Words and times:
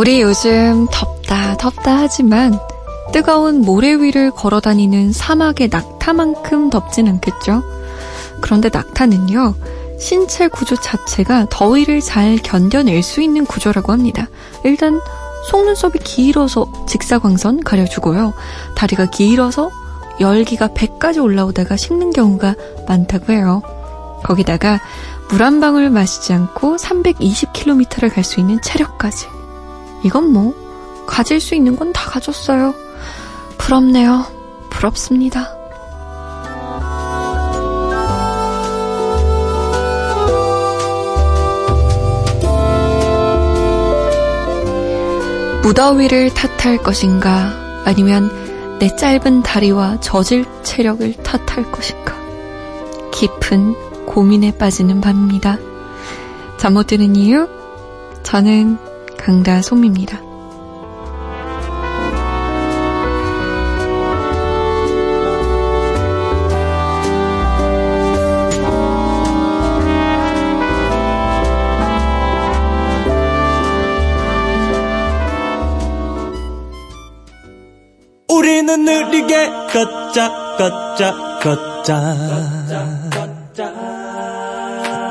우리 0.00 0.22
요즘 0.22 0.86
덥다 0.90 1.58
덥다 1.58 1.98
하지만 1.98 2.58
뜨거운 3.12 3.60
모래 3.60 3.92
위를 3.92 4.30
걸어 4.30 4.58
다니는 4.58 5.12
사막의 5.12 5.68
낙타만큼 5.68 6.70
덥진 6.70 7.06
않겠죠? 7.06 7.62
그런데 8.40 8.70
낙타는요, 8.72 9.54
신체 9.98 10.48
구조 10.48 10.74
자체가 10.74 11.48
더위를 11.50 12.00
잘 12.00 12.38
견뎌낼 12.42 13.02
수 13.02 13.20
있는 13.20 13.44
구조라고 13.44 13.92
합니다. 13.92 14.30
일단 14.64 14.98
속눈썹이 15.50 15.98
길어서 16.02 16.72
직사광선 16.88 17.60
가려주고요. 17.60 18.32
다리가 18.76 19.10
길어서 19.10 19.70
열기가 20.18 20.68
100까지 20.68 21.22
올라오다가 21.22 21.76
식는 21.76 22.14
경우가 22.14 22.54
많다고 22.88 23.34
해요. 23.34 23.60
거기다가 24.24 24.80
물 25.28 25.42
한 25.42 25.60
방울 25.60 25.90
마시지 25.90 26.32
않고 26.32 26.76
320km를 26.76 28.14
갈 28.14 28.24
수 28.24 28.40
있는 28.40 28.62
체력까지. 28.62 29.39
이건 30.04 30.32
뭐 30.32 30.54
가질 31.06 31.40
수 31.40 31.54
있는 31.54 31.76
건 31.76 31.92
다 31.92 32.10
가졌어요. 32.10 32.74
부럽네요. 33.58 34.24
부럽습니다. 34.70 35.56
무더위를 45.62 46.30
탓할 46.34 46.78
것인가 46.78 47.52
아니면 47.84 48.78
내 48.78 48.94
짧은 48.96 49.42
다리와 49.42 50.00
저질 50.00 50.44
체력을 50.62 51.12
탓할 51.22 51.70
것인가 51.70 52.14
깊은 53.12 54.06
고민에 54.06 54.56
빠지는 54.56 55.00
밤입니다. 55.00 55.58
잠 56.56 56.74
못 56.74 56.86
드는 56.86 57.14
이유? 57.16 57.48
저는 58.22 58.78
강다솜입니다. 59.20 60.20
우리는 78.28 78.84
느리게 78.84 79.50
걷자 79.70 80.56
걷자 80.56 81.40
걷자 81.42 82.16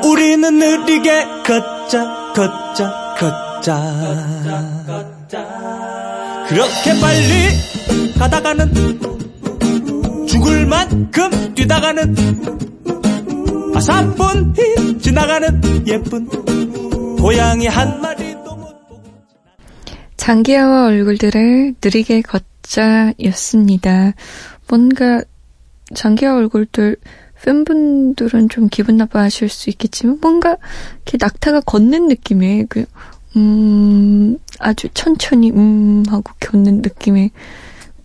우리는 0.03 0.57
느리게 0.57 1.25
걷자 1.45 2.33
걷자 2.33 3.08
걷자 4.85 5.45
그렇게 6.49 6.99
빨리 6.99 8.13
가다가는 8.17 8.73
죽을 10.27 10.65
만큼 10.65 11.53
뛰다가는 11.53 12.15
아 13.75 13.79
3분이 13.79 15.01
지나가는 15.01 15.87
예쁜 15.87 16.27
고양이 17.17 17.67
한 17.67 18.01
마리도 18.01 18.55
못 18.55 18.87
보고 18.87 19.03
장기하와 20.17 20.87
얼굴들을 20.87 21.75
느리게 21.83 22.21
걷자였습니다. 22.21 24.13
뭔가 24.67 25.21
장기하 25.93 26.35
얼굴들 26.35 26.97
팬분들은 27.43 28.49
좀 28.49 28.67
기분 28.69 28.97
나빠하실 28.97 29.49
수 29.49 29.69
있겠지만 29.69 30.19
뭔가 30.21 30.57
이렇게 31.05 31.17
낙타가 31.19 31.61
걷는 31.61 32.07
느낌의 32.07 32.65
그 32.69 32.85
음, 33.35 34.37
아주 34.59 34.89
천천히 34.93 35.51
음 35.51 36.03
하고 36.09 36.31
걷는 36.39 36.81
느낌의 36.81 37.31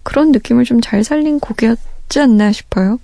그런 0.02 0.32
느낌을 0.32 0.64
좀 0.64 0.80
잘 0.80 1.02
살린 1.04 1.40
곡이었지 1.40 2.20
않나 2.20 2.52
싶어요. 2.52 2.98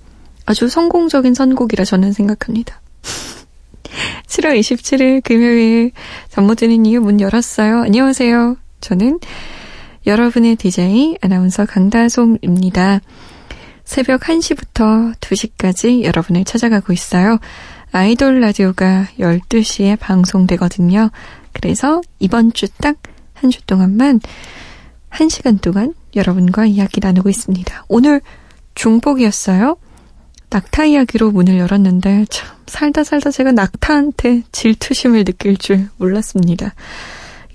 아주 0.46 0.68
성공적인 0.68 1.34
선곡이라 1.34 1.84
저는 1.84 2.12
생각합니다. 2.12 2.80
7월 4.26 4.58
27일 4.60 5.22
금요일 5.24 5.92
잠 6.28 6.44
못 6.46 6.56
드는 6.56 6.86
이유 6.86 7.00
문 7.00 7.20
열었어요. 7.20 7.82
안녕하세요. 7.82 8.56
저는 8.80 9.18
여러분의 10.06 10.56
DJ 10.56 11.16
아나운서 11.20 11.66
강다솜입니다. 11.66 13.00
새벽 13.84 14.20
1시부터 14.22 15.14
2시까지 15.20 16.04
여러분을 16.04 16.44
찾아가고 16.44 16.92
있어요. 16.92 17.38
아이돌 17.92 18.40
라디오가 18.40 19.08
12시에 19.18 19.98
방송되거든요. 19.98 21.10
그래서 21.52 22.00
이번 22.18 22.52
주 22.52 22.68
딱 22.68 22.96
한 23.42 23.50
주 23.50 23.64
동안만 23.66 24.20
1시간 25.10 25.60
동안 25.62 25.94
여러분과 26.14 26.66
이야기 26.66 27.00
나누고 27.00 27.30
있습니다. 27.30 27.84
오늘 27.88 28.20
중복이었어요. 28.74 29.76
낙타 30.50 30.84
이야기로 30.84 31.30
문을 31.30 31.58
열었는데 31.58 32.26
참 32.28 32.48
살다 32.66 33.02
살다 33.04 33.30
제가 33.30 33.52
낙타한테 33.52 34.42
질투심을 34.52 35.24
느낄 35.24 35.56
줄 35.56 35.88
몰랐습니다. 35.96 36.74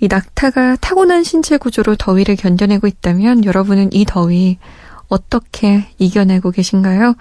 이 0.00 0.08
낙타가 0.08 0.76
타고난 0.80 1.22
신체 1.22 1.56
구조로 1.56 1.96
더위를 1.96 2.36
견뎌내고 2.36 2.86
있다면 2.86 3.44
여러분은 3.44 3.92
이 3.92 4.04
더위 4.06 4.58
어떻게 5.08 5.86
이겨내고 5.98 6.50
계신가요? 6.50 7.14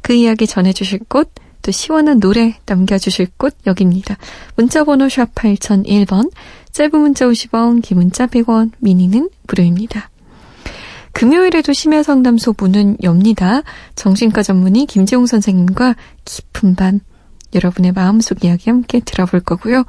그 0.00 0.12
이야기 0.14 0.46
전해주실 0.46 1.00
곳, 1.08 1.30
또 1.66 1.72
시원한 1.72 2.20
노래 2.20 2.54
남겨주실 2.64 3.26
곳 3.36 3.56
여기입니다. 3.66 4.16
문자번호 4.54 5.08
샵 5.08 5.34
8001번, 5.34 6.30
짧은 6.70 6.96
문자 7.00 7.26
50원, 7.26 7.82
긴 7.82 7.98
문자 7.98 8.28
100원, 8.28 8.70
미니는 8.78 9.30
무료입니다. 9.48 10.08
금요일에도 11.10 11.72
심야 11.72 12.04
상담소 12.04 12.54
문은 12.56 12.98
엽니다. 13.02 13.62
정신과 13.96 14.44
전문의 14.44 14.86
김재웅 14.86 15.26
선생님과 15.26 15.96
깊은 16.24 16.76
밤 16.76 17.00
여러분의 17.52 17.90
마음속 17.90 18.44
이야기 18.44 18.70
함께 18.70 19.00
들어볼 19.00 19.40
거고요. 19.40 19.82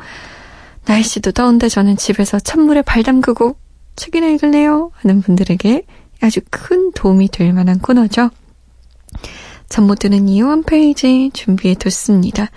날씨도 0.85 1.31
더운데 1.33 1.69
저는 1.69 1.95
집에서 1.95 2.39
찬물에 2.39 2.81
발 2.81 3.03
담그고 3.03 3.55
책이나 3.95 4.25
읽을래요 4.29 4.89
하는 4.95 5.21
분들에게 5.21 5.83
아주 6.21 6.39
큰 6.49 6.91
도움이 6.93 7.27
될 7.27 7.53
만한 7.53 7.77
코너죠. 7.77 8.31
잠 9.69 9.85
못 9.85 9.99
드는 9.99 10.27
이유 10.27 10.49
한 10.49 10.63
페이지 10.63 11.29
준비해 11.33 11.75
뒀습니다. 11.75 12.49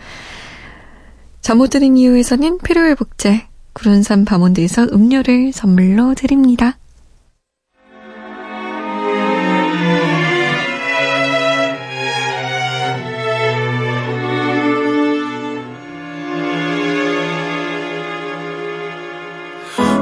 잠 1.40 1.58
못 1.58 1.70
드는 1.70 1.96
이유에서는 1.96 2.58
필요회복제 2.58 3.46
구론산 3.72 4.24
밤원대에서 4.24 4.88
음료를 4.92 5.52
선물로 5.52 6.14
드립니다. 6.14 6.76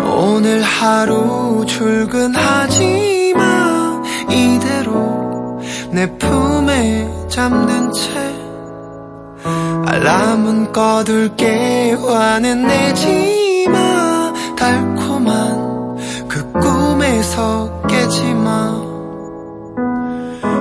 오늘 0.06 0.62
하루 0.62 1.64
출근하 1.66 2.57
내 5.98 6.06
품에 6.16 7.26
잠든 7.28 7.92
채 7.92 8.12
알람은 9.84 10.72
꺼둘게 10.72 11.94
화는 11.94 12.68
내지 12.68 13.66
마 13.68 14.32
달콤한 14.56 15.98
그 16.28 16.52
꿈에서 16.52 17.82
깨지 17.88 18.32
마 18.32 18.78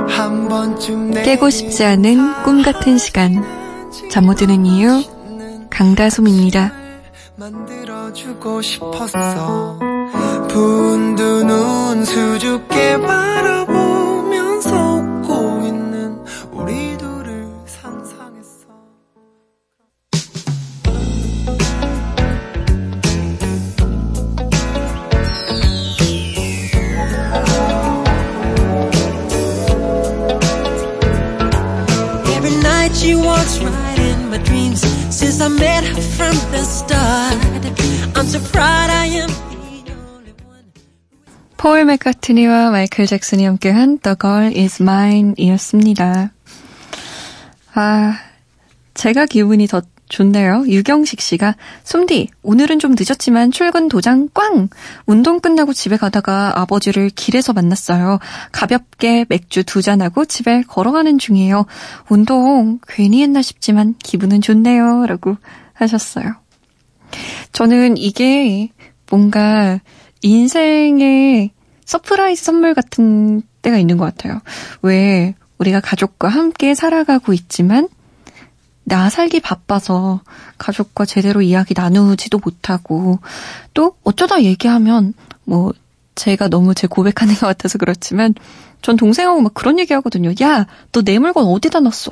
한 0.10 0.48
번쯤 0.50 1.12
내 1.12 1.22
깨고 1.22 1.52
싶지 1.52 1.84
않은 1.84 2.44
꿈 2.44 2.64
같은 2.64 2.98
시간. 2.98 3.44
잠 4.10 4.26
못 4.26 4.38
드는 4.38 4.66
이유 4.66 5.04
강다솜입니다. 5.70 6.72
만들어주고 7.36 8.64
싶었어. 8.64 9.78
분두 10.48 11.44
눈 11.44 12.04
수줍게 12.06 13.00
바라보 13.02 13.77
since 35.38 35.42
I 35.42 35.50
met 35.50 35.84
her 35.84 36.02
from 36.02 36.36
the 36.52 36.64
start. 36.64 37.38
I'm 38.18 38.26
so 38.26 38.40
proud 38.52 38.90
I 38.90 39.06
am. 39.22 39.30
폴 41.58 41.86
맥카트니와 41.86 42.70
마이클 42.70 43.08
잭슨이 43.08 43.46
함께한 43.46 44.00
The 44.00 44.16
Girl 44.20 44.54
Is 44.56 44.82
Mine 44.82 45.34
이었습니다. 45.38 46.32
아, 47.74 48.20
제가 48.94 49.26
기분이 49.26 49.68
더 49.68 49.82
좋네요. 50.10 50.64
유경식 50.68 51.20
씨가 51.22 51.56
솜디 51.84 52.30
오늘은 52.42 52.80
좀 52.80 52.96
늦었지만 52.98 53.52
출근 53.52 53.88
도장 53.88 54.30
꽝. 54.34 54.70
운동 55.06 55.40
끝나고 55.40 55.74
집에 55.74 55.98
가다가 55.98 56.60
아버지를 56.60 57.10
길에서 57.10 57.54
만났어요. 57.54 58.20
가볍게 58.52 59.26
맥주 59.28 59.64
두 59.64 59.82
잔하고 59.82 60.26
집에 60.26 60.64
걸어가는 60.64 61.18
중이에요. 61.18 61.66
운동 62.10 62.80
괜히 62.88 63.22
했나 63.22 63.42
싶지만 63.42 63.96
기분은 64.00 64.42
좋네요라고 64.42 65.38
하셨어요. 65.74 66.36
저는 67.52 67.98
이게 67.98 68.70
뭔가 69.10 69.80
인생의 70.22 71.52
surprise 71.86 72.44
선물 72.44 72.74
같은 72.74 73.42
때가 73.62 73.78
있는 73.78 73.98
것 73.98 74.06
같아요. 74.06 74.42
왜 74.82 75.36
우리가 75.58 75.80
가족과 75.80 76.28
함께 76.28 76.76
살아가고 76.76 77.34
있지만 77.34 77.88
나 78.90 79.10
살기 79.10 79.42
바빠서 79.42 80.22
가족과 80.58 81.04
제대로 81.04 81.42
이야기 81.42 81.74
나누지도 81.76 82.40
못하고 82.42 83.20
또 83.74 83.98
어쩌다 84.06 84.42
얘기하면 84.44 85.14
뭐 85.44 85.74
제가 86.16 86.48
너무 86.48 86.74
제 86.74 86.88
고백하는 86.88 87.36
것 87.36 87.48
같아서 87.48 87.78
그렇지만 87.78 88.34
전 88.82 88.96
동생하고 88.96 89.42
막 89.42 89.54
그런 89.54 89.78
얘기 89.78 89.94
하거든요. 89.94 90.32
야, 90.42 90.68
너 90.94 91.02
내 91.02 91.20
물건 91.20 91.46
어디다 91.48 91.82
놨어? 91.82 92.12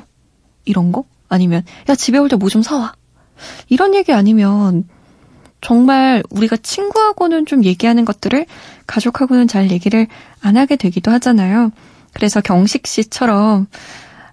이런 0.66 0.92
거? 0.92 1.06
아니면 1.30 1.64
야, 1.88 1.96
집에 1.96 2.18
올 2.18 2.28
때 2.28 2.36
뭐 2.36 2.50
좀 2.50 2.62
사와. 2.62 2.94
이런 3.70 3.96
얘기 3.96 4.12
아니면 4.12 4.84
정말 5.62 6.24
우리가 6.30 6.58
친구하고는 6.58 7.46
좀 7.46 7.64
얘기하는 7.64 8.04
것들을 8.04 8.46
가족하고는 8.86 9.48
잘 9.48 9.72
얘기를 9.72 10.08
안 10.42 10.58
하게 10.58 10.76
되기도 10.76 11.10
하잖아요. 11.12 11.72
그래서 12.14 12.42
경식 12.42 12.86
씨처럼 12.86 13.68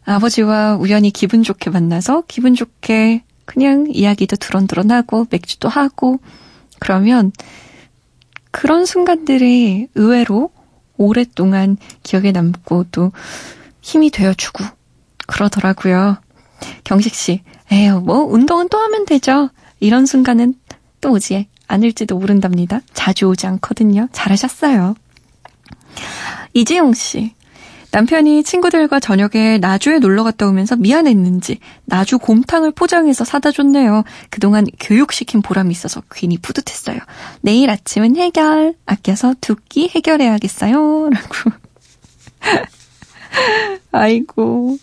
아버지와 0.04 0.76
우연히 0.76 1.10
기분 1.10 1.42
좋게 1.42 1.70
만나서 1.70 2.24
기분 2.26 2.54
좋게 2.54 3.24
그냥 3.44 3.86
이야기도 3.88 4.36
드런드런하고 4.36 5.26
맥주도 5.30 5.68
하고 5.68 6.18
그러면 6.78 7.32
그런 8.50 8.86
순간들이 8.86 9.88
의외로 9.94 10.50
오랫동안 10.96 11.76
기억에 12.02 12.32
남고 12.32 12.86
또 12.92 13.12
힘이 13.80 14.10
되어주고 14.10 14.64
그러더라고요. 15.26 16.18
경식 16.84 17.14
씨, 17.14 17.42
에휴, 17.72 18.00
뭐, 18.00 18.22
운동은 18.24 18.68
또 18.68 18.78
하면 18.78 19.04
되죠. 19.04 19.50
이런 19.80 20.06
순간은 20.06 20.54
또 21.00 21.10
오지 21.12 21.48
않을지도 21.66 22.18
모른답니다. 22.18 22.80
자주 22.92 23.26
오지 23.26 23.46
않거든요. 23.46 24.08
잘하셨어요. 24.12 24.94
이지영 26.54 26.94
씨, 26.94 27.34
남편이 27.92 28.42
친구들과 28.42 29.00
저녁에 29.00 29.58
나주에 29.58 29.98
놀러 29.98 30.24
갔다 30.24 30.46
오면서 30.48 30.76
미안했는지 30.76 31.58
나주 31.84 32.18
곰탕을 32.18 32.72
포장해서 32.72 33.24
사다 33.24 33.52
줬네요. 33.52 34.04
그동안 34.30 34.66
교육시킨 34.80 35.42
보람이 35.42 35.70
있어서 35.72 36.02
괜히 36.10 36.38
뿌듯했어요. 36.38 36.98
내일 37.42 37.68
아침은 37.70 38.16
해결. 38.16 38.74
아껴서 38.86 39.34
두 39.40 39.56
끼 39.68 39.88
해결해야겠어요. 39.88 41.10
라고. 41.10 41.50
아이고, 43.92 44.78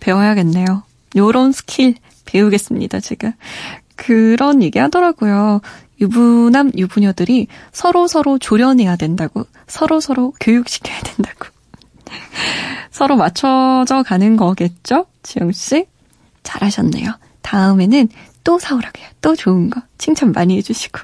배워야겠네요. 0.00 0.82
요런 1.16 1.52
스킬 1.52 1.94
배우겠습니다, 2.24 3.00
제가. 3.00 3.34
그런 3.96 4.62
얘기 4.62 4.78
하더라고요. 4.78 5.60
유부남, 6.00 6.72
유부녀들이 6.76 7.46
서로 7.72 8.08
서로 8.08 8.38
조련해야 8.38 8.96
된다고. 8.96 9.44
서로 9.66 10.00
서로 10.00 10.32
교육시켜야 10.40 11.00
된다고. 11.02 11.53
서로 12.90 13.16
맞춰져 13.16 14.02
가는 14.02 14.36
거겠죠? 14.36 15.06
지영씨? 15.22 15.86
잘하셨네요. 16.42 17.12
다음에는 17.42 18.08
또 18.44 18.58
사오라고요. 18.58 19.06
또 19.20 19.34
좋은 19.34 19.70
거 19.70 19.82
칭찬 19.98 20.32
많이 20.32 20.56
해주시고. 20.58 21.00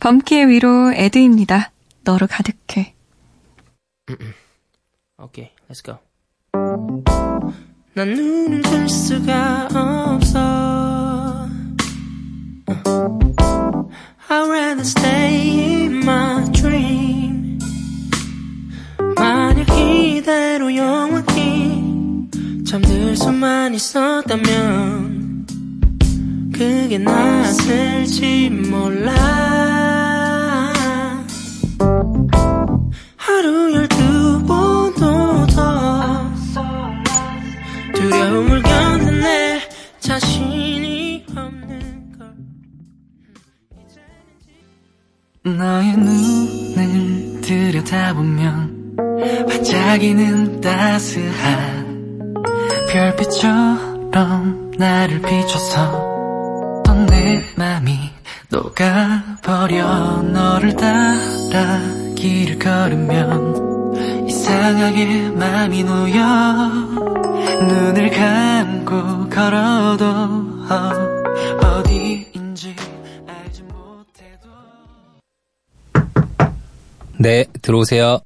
범키의 0.00 0.48
위로 0.48 0.92
에드입니다. 0.92 1.72
너로 2.04 2.26
가득해. 2.26 2.94
오케이, 5.18 5.50
let's 5.70 5.84
go. 5.84 5.98
난 7.92 8.08
눈을 8.08 8.62
뜰 8.62 8.88
수가 8.88 9.68
없어. 9.70 11.48
I'd 14.30 14.48
rather 14.48 14.84
stay 14.84 15.84
in 15.84 16.02
my 16.04 16.44
dream. 16.52 17.39
만약 19.20 19.68
이대로 19.78 20.74
영원히 20.74 22.26
잠들 22.66 23.14
수만 23.14 23.74
있었다면 23.74 25.46
그게 26.54 26.96
낫을지 26.96 28.48
몰라 28.48 29.79
반짝이는 49.90 50.60
따스한 50.60 52.34
별빛처럼 52.92 54.70
나를 54.78 55.20
비춰서 55.20 56.82
또내 56.86 57.42
맘이 57.56 57.98
녹아버려 58.50 60.22
너를 60.22 60.76
따라 60.76 61.80
길을 62.14 62.60
걸으면 62.60 64.28
이상하게 64.28 65.30
맘이 65.30 65.82
놓여 65.82 66.68
눈을 67.66 68.10
감고 68.10 69.28
걸어도 69.28 70.04
어, 70.04 70.92
어디인지 71.66 72.76
알지 73.26 73.62
못해도 73.64 74.48
네, 77.18 77.44
들어오세요. 77.60 78.20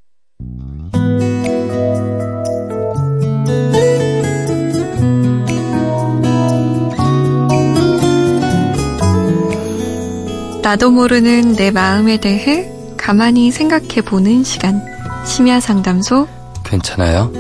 나도 10.65 10.91
모르는 10.91 11.57
내 11.57 11.71
마음에 11.71 12.17
대해 12.17 12.73
가만히 12.97 13.51
생각해 13.51 14.01
보는 14.01 14.45
시간. 14.45 14.81
심야 15.27 15.61
상담소 15.61 16.27
괜찮아요? 16.65 17.31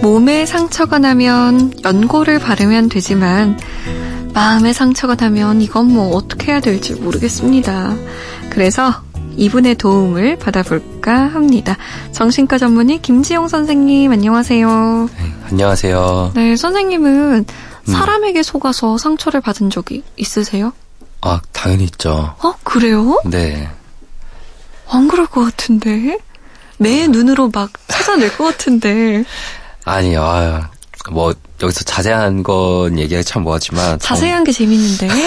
몸에 0.00 0.46
상처가 0.46 0.98
나면 0.98 1.74
연고를 1.84 2.38
바르면 2.38 2.88
되지만 2.88 3.58
마음에 4.32 4.72
상처가 4.72 5.16
나면 5.16 5.60
이건 5.60 5.92
뭐 5.92 6.16
어떻게 6.16 6.52
해야 6.52 6.60
될지 6.60 6.94
모르겠습니다. 6.94 7.94
그래서 8.48 9.05
이분의 9.36 9.76
도움을 9.76 10.38
받아볼까 10.38 11.12
합니다. 11.28 11.76
정신과 12.12 12.58
전문의 12.58 13.00
김지용 13.02 13.48
선생님 13.48 14.10
안녕하세요. 14.12 15.08
네, 15.16 15.34
안녕하세요. 15.50 16.32
네, 16.34 16.56
선생님은 16.56 17.44
사람에게 17.84 18.42
속아서 18.42 18.98
상처를 18.98 19.40
받은 19.40 19.70
적이 19.70 20.02
있으세요? 20.16 20.72
아, 21.20 21.40
당연히 21.52 21.84
있죠. 21.84 22.34
어, 22.42 22.54
그래요? 22.64 23.20
네. 23.26 23.68
안 24.88 25.08
그럴 25.08 25.26
것 25.26 25.44
같은데? 25.44 26.18
매 26.78 27.06
눈으로 27.08 27.50
막 27.52 27.70
찾아낼 27.88 28.36
것 28.36 28.44
같은데. 28.44 29.24
아니, 29.84 30.16
아, 30.16 30.70
뭐, 31.10 31.34
여기서 31.62 31.84
자세한 31.84 32.42
건 32.42 32.98
얘기하기 32.98 33.24
참 33.24 33.42
뭐하지만. 33.42 33.98
자세한 33.98 34.44
게 34.44 34.52
재밌는데. 34.52 35.08
정, 35.08 35.18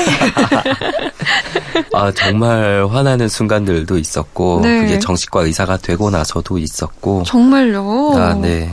아, 2.00 2.12
정말 2.12 2.88
화나는 2.90 3.28
순간들도 3.28 3.98
있었고. 3.98 4.60
네. 4.62 4.82
그게 4.82 5.00
정신과 5.00 5.42
의사가 5.42 5.78
되고 5.78 6.10
나서도 6.10 6.58
있었고. 6.58 7.24
정말요? 7.24 8.14
아, 8.16 8.34
네. 8.36 8.70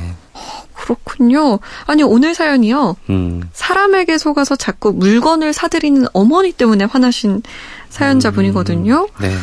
그렇군요. 0.75 1.59
아니, 1.87 2.03
오늘 2.03 2.35
사연이요. 2.35 2.97
음, 3.09 3.49
사람에게 3.55 4.19
속아서 4.19 4.55
자꾸 4.55 4.93
물건을 4.93 5.53
사들이는 5.53 6.07
어머니 6.13 6.53
때문에 6.53 6.85
화나신 6.85 7.43
사연자분이거든요. 7.89 9.09
네. 9.21 9.35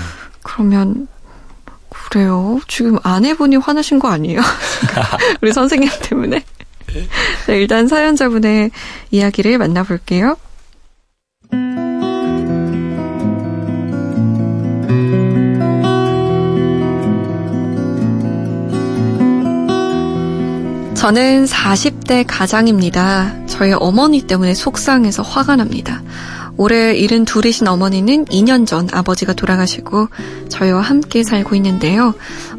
그러면, 0.43 1.07
그래요. 1.89 2.59
지금 2.67 2.97
아내분이 3.01 3.55
화나신 3.57 3.97
거 3.97 4.09
아니에요? 4.09 4.39
우리 5.41 5.51
선생님 5.51 5.89
때문에. 6.03 6.43
네, 7.47 7.59
일단 7.59 7.87
사연자분의 7.87 8.71
이야기를 9.11 9.57
만나볼게요. 9.57 10.37
저는 21.03 21.43
40대 21.43 22.23
가장입니다. 22.25 23.45
저희 23.45 23.73
어머니 23.73 24.21
때문에 24.21 24.53
속상해서 24.53 25.21
화가 25.21 25.57
납니다. 25.57 26.01
올해 26.55 26.95
72이신 26.95 27.67
어머니는 27.67 28.25
2년 28.25 28.67
전 28.67 28.87
아버지가 28.91 29.33
돌아가시고 29.33 30.07
저희와 30.49 30.81
함께 30.81 31.23
살고 31.23 31.55
있는데요. 31.55 32.13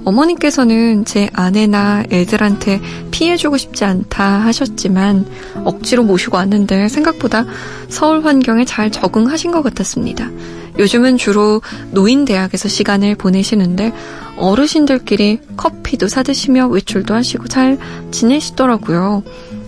어머니께서는 0.04 1.04
제 1.04 1.30
아내나 1.32 2.04
애들한테 2.10 2.80
피해주고 3.10 3.56
싶지 3.56 3.84
않다 3.84 4.24
하셨지만 4.40 5.26
억지로 5.64 6.02
모시고 6.02 6.36
왔는데 6.36 6.88
생각보다 6.88 7.46
서울 7.88 8.24
환경에 8.24 8.64
잘 8.64 8.90
적응하신 8.90 9.52
것 9.52 9.62
같았습니다. 9.62 10.28
요즘은 10.76 11.16
주로 11.16 11.62
노인대학에서 11.92 12.68
시간을 12.68 13.14
보내시는데 13.14 13.92
어르신들끼리 14.36 15.38
커피도 15.56 16.08
사드시며 16.08 16.66
외출도 16.66 17.14
하시고 17.14 17.46
잘 17.46 17.78
지내시더라고요. 18.10 19.22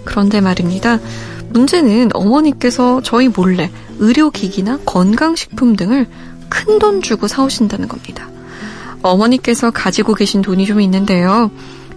그런데 0.04 0.40
말입니다. 0.40 0.98
문제는 1.50 2.10
어머니께서 2.12 3.00
저희 3.02 3.28
몰래 3.28 3.70
의료기기나 3.98 4.80
건강식품 4.84 5.76
등을 5.76 6.06
큰 6.48 6.78
돈 6.78 7.02
주고 7.02 7.26
사오신다는 7.26 7.88
겁니다. 7.88 8.28
어머니께서 9.02 9.70
가지고 9.70 10.14
계신 10.14 10.42
돈이 10.42 10.66
좀 10.66 10.80
있는데요. 10.80 11.50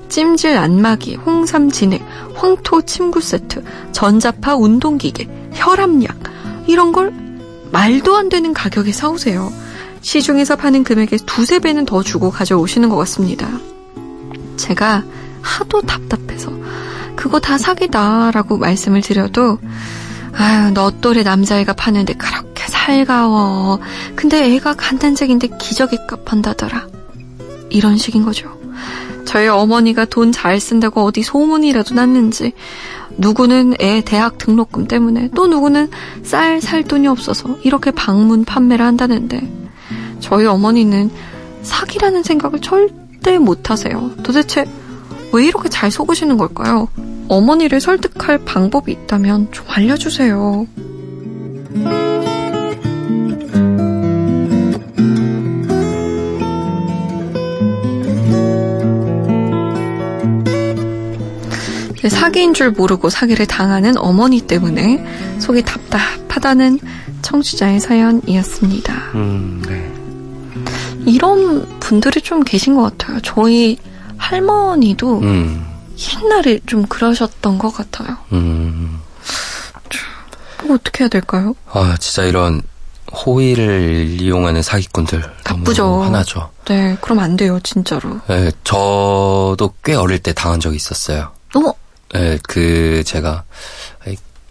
찜질 0.10 0.58
안마기, 0.58 1.16
홍삼 1.16 1.70
진액, 1.70 2.04
황토 2.36 2.82
침구 2.84 3.22
세트, 3.22 3.64
전자파 3.92 4.56
운동기계, 4.56 5.52
혈압약 5.54 6.18
이런 6.68 6.92
걸 6.92 7.14
말도 7.72 8.16
안 8.16 8.30
되는 8.30 8.54
가격에 8.54 8.92
사오세요. 8.92 9.52
시중에서 10.02 10.56
파는 10.56 10.84
금액의 10.84 11.20
두세 11.26 11.60
배는 11.60 11.86
더 11.86 12.02
주고 12.02 12.32
가져오시는 12.32 12.90
것 12.90 12.96
같습니다. 12.98 13.48
제가 14.58 15.04
하도 15.42 15.82
답답해서 15.82 16.52
그거 17.16 17.40
다 17.40 17.58
사기다라고 17.58 18.58
말씀을 18.58 19.02
드려도 19.02 19.60
아유 20.40 20.72
너 20.74 20.90
또래 21.02 21.22
남자애가 21.24 21.74
파는데 21.74 22.14
그렇게 22.14 22.66
살가워. 22.68 23.80
근데 24.16 24.54
애가 24.56 24.76
간단책인데 24.76 25.50
기저귀 25.60 25.98
값 26.08 26.32
한다더라. 26.32 26.88
이런 27.70 27.98
식인 27.98 28.24
거죠. 28.24 28.58
저희 29.26 29.48
어머니가 29.48 30.06
돈 30.06 30.32
잘 30.32 30.60
쓴다고 30.60 31.04
어디 31.04 31.22
소문이라도 31.24 31.94
났는지 31.94 32.54
누구는 33.18 33.74
애 33.82 34.02
대학 34.02 34.38
등록금 34.38 34.88
때문에 34.88 35.30
또 35.36 35.46
누구는 35.48 35.90
쌀 36.24 36.62
살 36.62 36.84
돈이 36.84 37.08
없어서 37.08 37.58
이렇게 37.64 37.92
방문 37.92 38.46
판매를 38.46 38.86
한다는데 38.86 39.42
저희 40.22 40.46
어머니는 40.46 41.12
사기라는 41.64 42.24
생각을 42.24 42.62
절대 42.62 43.38
못 43.38 43.70
하세요. 43.70 44.12
도대체 44.24 44.66
왜 45.34 45.46
이렇게 45.46 45.68
잘 45.70 45.92
속으시는 45.92 46.38
걸까요? 46.38 46.88
어머니를 47.30 47.80
설득할 47.80 48.40
방법이 48.40 48.92
있다면 48.92 49.52
좀 49.52 49.66
알려주세요. 49.70 50.68
네, 62.02 62.10
사기인 62.10 62.54
줄 62.54 62.72
모르고 62.72 63.10
사기를 63.10 63.46
당하는 63.46 63.98
어머니 63.98 64.42
때문에 64.42 65.06
속이 65.38 65.64
답답하다는 65.64 66.80
청취자의 67.22 67.80
사연이었습니다. 67.80 68.94
음, 69.16 69.62
네. 69.68 69.94
이런 71.06 71.68
분들이 71.80 72.22
좀 72.22 72.44
계신 72.44 72.76
것 72.76 72.98
같아요. 72.98 73.20
저희 73.22 73.78
할머니도 74.18 75.20
음, 75.20 75.69
옛날에 76.00 76.60
좀 76.66 76.86
그러셨던 76.86 77.58
것 77.58 77.72
같아요. 77.74 78.18
음. 78.32 79.02
뭐 80.66 80.76
어떻게 80.76 81.04
해야 81.04 81.10
될까요? 81.10 81.56
아, 81.72 81.96
진짜 82.00 82.24
이런 82.24 82.62
호의를 83.12 84.22
이용하는 84.22 84.62
사기꾼들. 84.62 85.24
나쁘죠. 85.46 86.02
화나죠. 86.04 86.52
네, 86.66 86.98
그럼 87.02 87.20
안 87.20 87.36
돼요, 87.38 87.60
진짜로. 87.64 88.20
네, 88.28 88.52
저도 88.64 89.74
꽤 89.84 89.96
어릴 89.96 90.20
때 90.20 90.34
당한 90.34 90.60
적이 90.60 90.76
있었어요. 90.76 91.32
어머, 91.56 91.74
네, 92.14 92.38
그, 92.44 93.04
제가, 93.06 93.44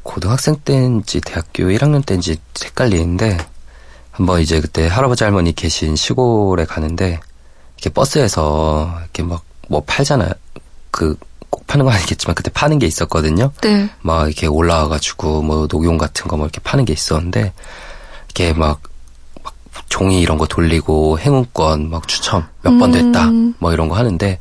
고등학생 0.02 0.56
때인지 0.64 1.20
대학교 1.20 1.64
1학년 1.64 2.04
때인지 2.04 2.38
헷갈리는데, 2.64 3.38
한번 4.10 4.40
이제 4.40 4.60
그때 4.60 4.88
할아버지 4.88 5.22
할머니 5.22 5.54
계신 5.54 5.94
시골에 5.94 6.64
가는데, 6.64 7.20
이렇게 7.76 7.90
버스에서 7.90 8.92
이렇게 9.02 9.22
막 9.22 9.42
뭐 9.68 9.82
팔잖아요. 9.86 10.32
그, 10.90 11.16
꼭 11.50 11.66
파는 11.66 11.84
건 11.86 11.94
아니겠지만 11.94 12.34
그때 12.34 12.50
파는 12.50 12.78
게 12.78 12.86
있었거든요. 12.86 13.52
네, 13.62 13.88
막 14.00 14.26
이렇게 14.26 14.46
올라와가지고 14.46 15.42
뭐 15.42 15.66
녹용 15.70 15.98
같은 15.98 16.28
거 16.28 16.36
뭐 16.36 16.46
이렇게 16.46 16.60
파는 16.60 16.84
게 16.84 16.92
있었는데, 16.92 17.52
이렇게 18.26 18.52
막, 18.52 18.80
막 19.42 19.54
종이 19.88 20.20
이런 20.20 20.36
거 20.38 20.46
돌리고 20.46 21.18
행운권 21.18 21.90
막 21.90 22.06
추첨 22.08 22.46
몇 22.62 22.78
번 22.78 22.92
됐다. 22.92 23.24
음. 23.28 23.54
뭐 23.58 23.72
이런 23.72 23.88
거 23.88 23.96
하는데, 23.96 24.38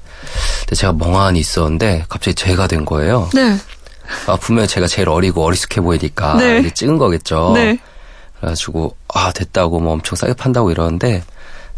근데 0.62 0.76
제가 0.76 0.94
멍하니 0.94 1.40
있었는데 1.40 2.06
갑자기 2.10 2.36
제가 2.36 2.68
된 2.68 2.84
거예요. 2.86 3.30
네, 3.34 3.58
아, 4.28 4.36
분명히 4.36 4.68
제가 4.68 4.88
제일 4.88 5.10
어리고 5.10 5.44
어리숙해 5.46 5.82
보이니까 5.82 6.36
네. 6.38 6.60
이게 6.60 6.74
찍은 6.74 6.98
거겠죠. 6.98 7.52
네. 7.56 7.78
그래가지고 8.40 8.96
아 9.08 9.32
됐다고 9.32 9.80
뭐 9.80 9.94
엄청 9.94 10.16
싸게 10.16 10.34
판다고 10.34 10.70
이러는데 10.72 11.24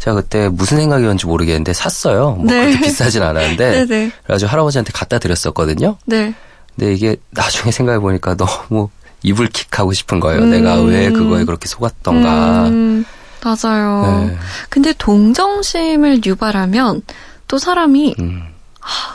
제가 0.00 0.16
그때 0.16 0.48
무슨 0.48 0.78
생각이었는지 0.78 1.26
모르겠는데 1.26 1.72
샀어요. 1.74 2.32
뭐 2.32 2.46
네. 2.46 2.70
그렇게 2.70 2.86
비싸진 2.86 3.22
않았는데 3.22 3.70
네, 3.70 3.86
네, 3.86 4.10
그래가지고 4.24 4.50
할아버지한테 4.50 4.92
갖다 4.92 5.18
드렸었거든요. 5.18 5.96
네. 6.06 6.34
근데 6.74 6.94
이게 6.94 7.16
나중에 7.30 7.70
생각해 7.70 7.98
보니까 7.98 8.34
너무 8.36 8.88
이불킥하고 9.22 9.92
싶은 9.92 10.18
거예요. 10.18 10.42
음. 10.42 10.50
내가 10.50 10.80
왜 10.80 11.10
그거에 11.10 11.44
그렇게 11.44 11.68
속았던가. 11.68 12.68
음, 12.68 13.04
맞아요. 13.44 14.26
네. 14.26 14.38
근데 14.70 14.94
동정심을 14.96 16.24
유발하면 16.24 17.02
또 17.46 17.58
사람이 17.58 18.14
음, 18.18 18.42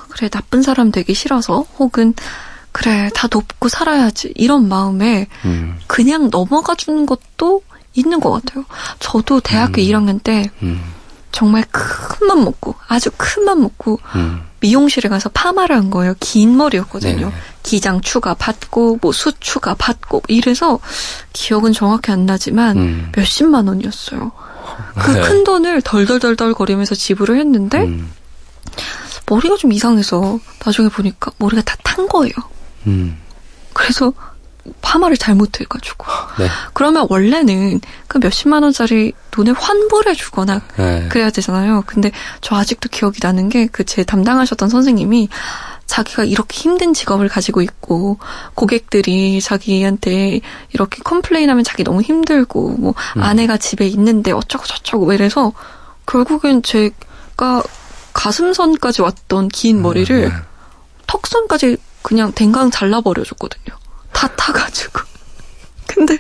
그래 0.10 0.30
나쁜 0.30 0.62
사람 0.62 0.92
되기 0.92 1.16
싫어서 1.16 1.66
혹은 1.80 2.14
그래 2.72 3.10
다 3.16 3.28
돕고 3.28 3.70
살아야지 3.70 4.34
이런 4.36 4.68
마음에 4.68 5.28
음, 5.46 5.80
그냥 5.88 6.30
넘어가 6.30 6.76
주는 6.76 7.08
것도 7.08 7.64
있는 7.96 8.20
것 8.20 8.32
같아요. 8.32 8.66
저도 9.00 9.40
대학교 9.40 9.82
1학년 9.82 10.22
때 10.22 10.50
음, 10.62 10.82
정말 11.32 11.64
큰 11.72 12.28
맘 12.28 12.44
먹고 12.44 12.76
아주 12.88 13.10
큰 13.18 13.44
맘 13.46 13.62
먹고 13.62 14.00
음. 14.16 14.44
미용실에 14.62 15.10
가서 15.10 15.30
파마를 15.30 15.76
한 15.76 15.90
거예요. 15.92 16.16
긴 16.20 16.58
머리였거든요. 16.58 17.30
네네. 17.30 17.32
기장 17.64 18.02
추가 18.02 18.34
받고 18.34 18.98
뭐 19.02 19.12
수 19.12 19.32
추가 19.40 19.74
받고 19.76 20.24
이래서 20.28 20.80
기억은 21.34 21.72
정확히 21.74 22.12
안 22.12 22.26
나지만 22.26 22.78
음. 22.78 23.12
몇십만 23.16 23.68
원이었어요. 23.68 24.32
그 24.96 25.12
네. 25.12 25.22
큰 25.22 25.44
돈을 25.44 25.82
덜덜덜덜 25.84 26.54
거리면서 26.56 26.96
지불을 26.96 27.38
했는데 27.38 27.84
음, 27.84 28.12
머리가 29.28 29.56
좀 29.58 29.72
이상해서 29.72 30.40
나중에 30.66 30.90
보니까 30.90 31.32
머리가 31.38 31.62
다 31.62 31.76
탄 31.84 32.08
거예요. 32.10 32.34
음, 32.88 33.18
그래서 33.74 34.12
파마를 34.82 35.18
잘못해가지고 35.18 36.06
네, 36.40 36.48
그러면 36.74 37.06
원래는 37.10 37.82
그 38.08 38.18
몇십만 38.18 38.64
원짜리 38.64 39.14
돈을 39.32 39.54
환불해 39.54 40.14
주거나 40.16 40.62
네. 40.78 41.08
그래야 41.10 41.30
되잖아요. 41.30 41.84
근데 41.86 42.12
저 42.42 42.56
아직도 42.56 42.90
기억이 42.90 43.20
나는 43.22 43.50
게 43.50 43.68
그 43.68 43.84
제 43.86 44.04
담당하셨던 44.04 44.70
선생님이 44.70 45.30
자기가 45.86 46.24
이렇게 46.24 46.58
힘든 46.58 46.94
직업을 46.96 47.28
가지고 47.30 47.62
있고 47.62 48.18
고객들이 48.56 49.40
자기한테 49.40 50.42
이렇게 50.74 51.02
컴플레인하면 51.04 51.64
자기 51.64 51.84
너무 51.84 52.02
힘들고 52.02 52.70
뭐 52.80 52.96
음. 53.18 53.22
아내가 53.22 53.58
집에 53.58 53.86
있는데 53.88 54.32
어쩌고 54.32 54.66
저쩌고 54.66 55.14
이래서 55.14 55.54
결국엔 56.08 56.64
제가 56.64 57.62
가슴선까지 58.14 59.02
왔던 59.04 59.50
긴 59.50 59.82
머리를 59.84 60.22
네. 60.30 60.32
턱선까지 61.08 61.78
그냥 62.02 62.32
댕강 62.34 62.72
잘라버려줬거든요. 62.72 63.76
다 64.16 64.28
타가지고. 64.30 65.02
근데 65.88 66.18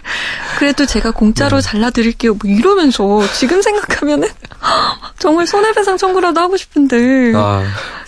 그래도 0.59 0.85
제가 0.85 1.09
네. 1.09 1.13
공짜로 1.17 1.59
잘라드릴게요. 1.61 2.35
뭐 2.35 2.51
이러면서 2.51 3.21
지금 3.33 3.61
생각하면은 3.61 4.27
정말 5.17 5.47
손해배상 5.47 5.97
청구라도 5.97 6.39
하고 6.39 6.55
싶은데 6.55 7.33
아, 7.35 7.63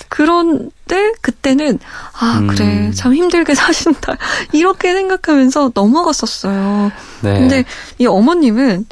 그런데 0.07 1.13
그때는 1.21 1.79
아 2.13 2.39
음. 2.39 2.47
그래 2.47 2.91
참 2.93 3.15
힘들게 3.15 3.55
사신다 3.55 4.17
이렇게 4.53 4.93
생각하면서 4.93 5.71
넘어갔었어요. 5.73 6.91
네. 7.21 7.33
근데 7.39 7.65
이 7.97 8.05
어머님은 8.05 8.85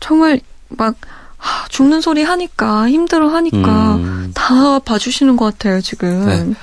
정말 0.00 0.40
막 0.68 0.96
아, 1.38 1.66
죽는 1.68 2.00
소리 2.00 2.24
하니까 2.24 2.88
힘들어 2.88 3.28
하니까 3.28 3.94
음. 3.94 4.32
다 4.34 4.78
봐주시는 4.80 5.36
것 5.36 5.44
같아요 5.46 5.80
지금. 5.80 6.26
네. 6.26 6.54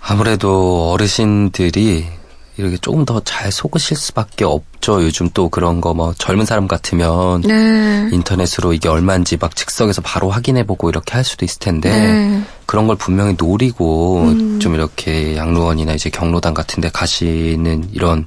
아무래도 0.00 0.92
어르신들이 0.92 2.23
이렇게 2.56 2.76
조금 2.78 3.04
더 3.04 3.20
잘 3.24 3.50
속으실 3.50 3.96
수밖에 3.96 4.44
없죠. 4.44 5.02
요즘 5.02 5.28
또 5.34 5.48
그런 5.48 5.80
거 5.80 5.92
뭐 5.94 6.12
젊은 6.16 6.44
사람 6.46 6.68
같으면 6.68 7.40
네. 7.42 8.08
인터넷으로 8.12 8.72
이게 8.72 8.88
얼마인지 8.88 9.36
막 9.38 9.54
즉석에서 9.56 10.02
바로 10.02 10.30
확인해보고 10.30 10.88
이렇게 10.88 11.14
할 11.14 11.24
수도 11.24 11.44
있을 11.44 11.58
텐데 11.58 11.90
네. 11.90 12.42
그런 12.66 12.86
걸 12.86 12.96
분명히 12.96 13.34
노리고 13.38 14.22
음. 14.22 14.60
좀 14.60 14.74
이렇게 14.74 15.36
양로원이나 15.36 15.92
이제 15.94 16.10
경로당 16.10 16.54
같은데 16.54 16.90
가시는 16.90 17.90
이런 17.92 18.26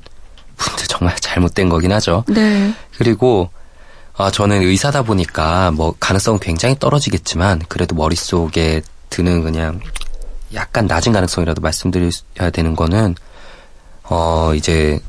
분들 0.58 0.88
정말 0.88 1.16
잘못된 1.22 1.70
거긴 1.70 1.92
하죠. 1.94 2.24
네. 2.28 2.74
그리고 2.98 3.50
아 4.18 4.32
저는 4.32 4.62
의사다 4.64 5.04
보니까 5.04 5.72
뭐 5.72 5.94
가능성은 6.00 6.40
굉장히 6.40 6.78
떨어지겠지만 6.80 7.62
그래도 7.68 7.96
머릿 7.96 8.18
속에 8.18 8.82
드는 9.10 9.44
그냥 9.44 9.80
약간 10.54 10.88
낮은 10.88 11.12
가능성이라도 11.14 11.62
말씀드려야 11.62 12.50
되는 12.54 12.76
거는 12.76 13.16
어 14.10 14.54
이제 14.56 15.00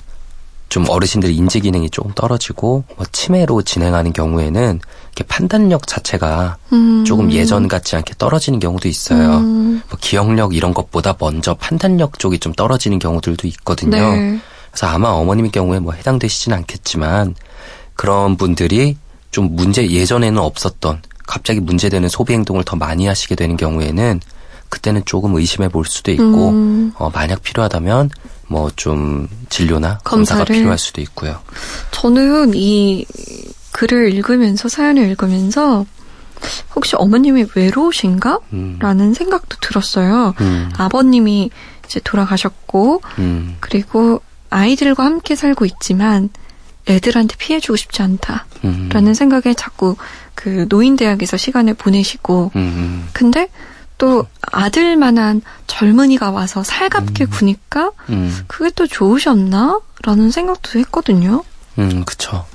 좀 0.69 0.88
어르신들의 0.88 1.35
인지 1.35 1.61
기능이 1.61 1.88
조금 1.90 2.12
떨어지고 2.14 2.85
뭐 2.97 3.07
치매로 3.11 3.62
진행하는 3.62 4.12
경우에는 4.12 4.81
이렇게 5.07 5.25
판단력 5.25 5.87
자체가 5.87 6.59
음. 6.73 7.05
조금 7.07 7.33
예전 7.33 7.69
같지 7.69 7.97
않게 7.97 8.14
떨어지는 8.19 8.59
경우도 8.59 8.88
있어요. 8.88 9.38
음. 9.38 9.83
뭐 9.88 9.99
기억력 10.00 10.55
이런 10.55 10.75
것보다 10.75 11.17
먼저 11.19 11.55
판단력 11.55 12.19
쪽이 12.19 12.38
좀 12.38 12.52
떨어지는 12.52 12.99
경우들도 12.99 13.49
있거든요. 13.49 13.97
네. 13.97 14.38
그래서 14.71 14.87
아마 14.87 15.09
어머님의 15.09 15.50
경우에 15.52 15.78
뭐 15.78 15.95
해당되시진 15.95 16.52
않겠지만 16.52 17.35
그런 17.95 18.37
분들이 18.37 18.97
좀 19.31 19.57
문제 19.57 19.90
예전에는 19.90 20.38
없었던 20.38 21.02
갑자기 21.26 21.61
문제되는 21.61 22.09
소비 22.09 22.35
행동을 22.35 22.64
더 22.64 22.76
많이 22.76 23.07
하시게 23.07 23.35
되는 23.35 23.57
경우에는 23.57 24.21
그때는 24.69 25.02
조금 25.07 25.35
의심해 25.35 25.69
볼 25.69 25.87
수도 25.87 26.11
있고 26.12 26.50
음. 26.50 26.93
어, 26.97 27.11
만약 27.11 27.43
필요하다면 27.43 28.11
뭐 28.49 28.71
좀 28.76 29.28
진료나 29.49 29.99
검사가. 30.05 30.45
필요할 30.45 30.78
수도 30.78 31.00
있고요. 31.00 31.40
저는 31.90 32.52
이 32.55 33.07
글을 33.73 34.12
읽으면서 34.14 34.69
사연을 34.69 35.09
읽으면서 35.09 35.85
혹시 36.75 36.95
어머님이 36.97 37.47
외로우신가? 37.55 38.38
음, 38.52 38.78
라는 38.81 39.12
생각도 39.14 39.57
들었어요. 39.61 40.35
음, 40.40 40.71
아버님이 40.76 41.50
이제 41.87 42.00
돌아가셨고 42.05 43.02
음, 43.19 43.57
그리고 43.61 44.21
아이들과 44.50 45.05
함께 45.05 45.35
살고 45.35 45.64
있지만 45.67 46.31
애들한테 46.88 47.37
피해주고 47.37 47.76
싶지 47.76 48.00
않다 48.02 48.47
라는 48.62 49.09
음, 49.09 49.14
생각에 49.14 49.52
자꾸 49.55 49.97
그 50.35 50.67
노인대학에서 50.69 51.37
시간을 51.37 51.75
보내시고 51.75 52.52
음, 52.57 53.09
근데 53.12 53.49
또 53.99 54.26
아들만한 54.40 55.43
젊은이가 55.67 56.31
와서 56.31 56.62
살갑게 56.62 57.26
구니까 57.26 57.90
음, 58.09 58.45
그게 58.47 58.71
또 58.75 58.87
좋으셨나? 58.87 59.81
라는 60.05 60.31
생각도 60.31 60.78
했거든요. 60.78 61.43
음, 61.78 62.05
그쵸. 62.05 62.47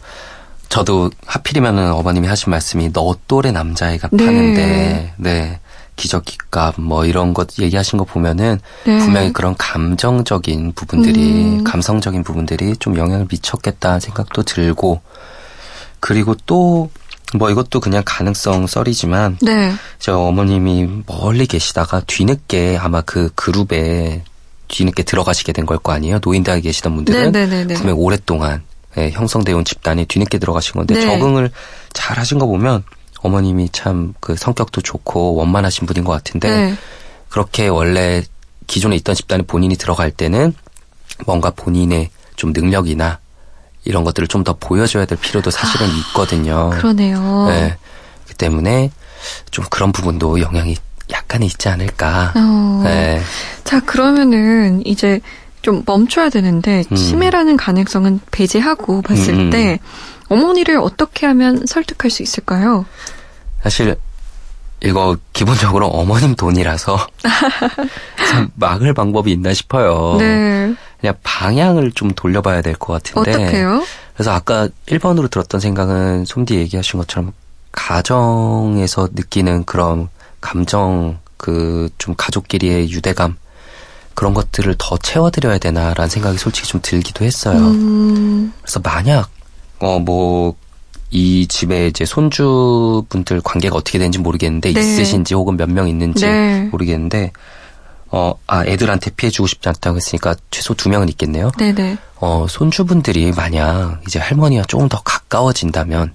저도 0.69 1.11
하필이면은 1.25 1.91
어머님이 1.91 2.27
하신 2.27 2.49
말씀이 2.49 2.91
너 2.93 3.15
또래 3.27 3.51
남자애가 3.51 4.09
네. 4.11 4.25
파는데, 4.25 5.13
네. 5.17 5.59
기저귀값 5.95 6.81
뭐 6.81 7.05
이런 7.05 7.33
것 7.33 7.59
얘기하신 7.59 7.99
거 7.99 8.05
보면은 8.05 8.59
네. 8.85 8.97
분명히 8.97 9.31
그런 9.31 9.55
감정적인 9.57 10.73
부분들이 10.73 11.59
음. 11.59 11.63
감성적인 11.63 12.23
부분들이 12.23 12.75
좀 12.77 12.97
영향을 12.97 13.27
미쳤겠다는 13.29 13.99
생각도 13.99 14.41
들고 14.43 15.01
그리고 15.99 16.35
또 16.45 16.89
뭐 17.35 17.49
이것도 17.49 17.79
그냥 17.79 18.03
가능성 18.05 18.67
썰이지만 18.67 19.37
네. 19.41 19.73
저 19.99 20.17
어머님이 20.17 20.87
멀리 21.07 21.45
계시다가 21.47 22.01
뒤늦게 22.05 22.77
아마 22.79 23.01
그 23.01 23.29
그룹에 23.35 24.23
뒤늦게 24.67 25.03
들어가시게 25.03 25.51
된 25.53 25.65
걸 25.65 25.77
거 25.77 25.91
아니에요 25.91 26.19
노인대학에 26.23 26.61
계시던 26.61 26.95
분들은 26.95 27.31
네네네네. 27.31 27.73
분명 27.75 27.97
오랫동안 27.97 28.63
예, 28.97 29.09
형성되어 29.11 29.57
온 29.57 29.65
집단이 29.65 30.05
뒤늦게 30.05 30.37
들어가신 30.37 30.73
건데 30.73 30.93
네. 30.95 31.01
적응을 31.01 31.51
잘 31.93 32.17
하신 32.19 32.37
거 32.39 32.45
보면 32.45 32.83
어머님이 33.21 33.69
참 33.71 34.13
그 34.19 34.35
성격도 34.35 34.81
좋고 34.81 35.35
원만하신 35.35 35.87
분인 35.87 36.03
것 36.03 36.11
같은데 36.11 36.49
네. 36.49 36.75
그렇게 37.29 37.67
원래 37.67 38.21
기존에 38.67 38.95
있던 38.97 39.15
집단에 39.15 39.43
본인이 39.43 39.75
들어갈 39.75 40.11
때는 40.11 40.53
뭔가 41.25 41.49
본인의 41.51 42.09
좀 42.35 42.51
능력이나 42.53 43.19
이런 43.85 44.03
것들을 44.03 44.27
좀 44.27 44.43
더 44.43 44.53
보여줘야 44.59 45.05
될 45.05 45.17
필요도 45.17 45.51
사실은 45.51 45.87
있거든요. 46.09 46.71
아, 46.73 46.77
그러네요. 46.77 47.45
네. 47.47 47.77
그 48.27 48.33
때문에 48.35 48.91
좀 49.51 49.63
그런 49.69 49.91
부분도 49.91 50.41
영향이 50.41 50.75
약간 51.11 51.43
있지 51.43 51.69
않을까. 51.69 52.33
어. 52.35 52.81
네. 52.83 53.21
자, 53.63 53.79
그러면은 53.79 54.85
이제 54.85 55.21
좀 55.61 55.83
멈춰야 55.85 56.29
되는데 56.29 56.83
음. 56.91 56.95
치매라는 56.95 57.55
가능성은 57.55 58.19
배제하고 58.31 59.01
봤을 59.01 59.33
음. 59.33 59.49
때 59.49 59.79
어머니를 60.27 60.77
어떻게 60.77 61.25
하면 61.25 61.65
설득할 61.65 62.11
수 62.11 62.21
있을까요? 62.21 62.85
사실 63.63 63.95
이거 64.83 65.15
기본적으로 65.31 65.87
어머님 65.87 66.35
돈이라서 66.35 67.07
참 68.29 68.49
막을 68.55 68.93
방법이 68.93 69.31
있나 69.31 69.53
싶어요. 69.53 70.17
네. 70.19 70.73
그냥 71.03 71.15
방향을 71.21 71.91
좀 71.91 72.11
돌려봐야 72.11 72.61
될 72.61 72.75
것 72.75 72.93
같은데. 72.93 73.33
어떻게요? 73.33 73.83
그래서 74.13 74.31
아까 74.31 74.69
1번으로 74.87 75.29
들었던 75.29 75.59
생각은 75.59 76.23
솜디 76.23 76.55
얘기하신 76.55 76.97
것처럼 76.99 77.33
가정에서 77.73 79.09
느끼는 79.13 79.65
그런 79.65 80.07
감정, 80.39 81.19
그 81.37 81.89
좀 81.97 82.15
가족끼리의 82.17 82.89
유대감 82.91 83.35
그런 84.13 84.33
것들을 84.33 84.75
더 84.77 84.97
채워드려야 84.97 85.57
되나라는 85.57 86.09
생각이 86.09 86.37
솔직히 86.37 86.67
좀 86.69 86.79
들기도 86.81 87.25
했어요. 87.25 87.57
음, 87.57 88.53
그래서 88.61 88.79
만약 88.81 89.29
어 89.79 89.99
뭐 89.99 90.55
이 91.15 91.45
집에 91.47 91.85
이제 91.85 92.05
손주분들 92.05 93.41
관계가 93.41 93.75
어떻게 93.75 93.99
되는지 93.99 94.17
모르겠는데 94.17 94.73
네. 94.73 94.79
있으신지 94.79 95.35
혹은 95.35 95.57
몇 95.57 95.69
명 95.69 95.87
있는지 95.87 96.25
네. 96.25 96.61
모르겠는데 96.71 97.31
어 98.15 98.35
아 98.53 98.63
애들한테 98.65 99.09
피해 99.11 99.31
주고 99.31 99.47
싶지 99.47 99.67
않다고 99.67 99.97
했으니까 99.97 100.35
최소 100.51 100.75
두 100.75 100.87
명은 100.87 101.09
있겠네요. 101.09 101.49
네네. 101.57 101.97
어, 102.17 102.45
손주분들이 102.47 103.31
만약 103.31 103.99
이제 104.07 104.19
할머니와 104.19 104.65
조금 104.67 104.87
더 104.87 105.01
가까워진다면, 105.03 106.13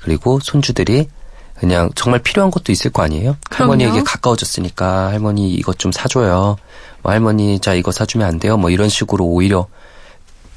그리고 0.00 0.40
손주들이 0.42 1.08
그냥 1.56 1.90
정말 1.94 2.20
필요한 2.20 2.50
것도 2.50 2.72
있을 2.72 2.90
거 2.90 3.02
아니에요? 3.02 3.36
그럼요. 3.48 3.72
할머니에게 3.72 4.02
가까워졌으니까 4.02 5.10
할머니 5.10 5.54
이것 5.54 5.78
좀 5.78 5.92
사줘요. 5.92 6.56
뭐 7.02 7.12
할머니 7.12 7.60
자 7.60 7.74
이거 7.74 7.92
사주면 7.92 8.26
안 8.26 8.38
돼요? 8.40 8.56
뭐 8.56 8.70
이런 8.70 8.88
식으로 8.88 9.24
오히려 9.24 9.66